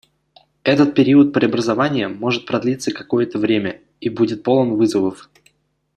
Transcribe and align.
Этот 0.63 0.95
период 0.95 1.31
преобразования 1.31 2.07
может 2.07 2.47
продлиться 2.47 2.91
какое-то 2.91 3.37
время 3.37 3.83
и 3.99 4.09
будет 4.09 4.41
полон 4.41 4.73
вызовов. 4.73 5.29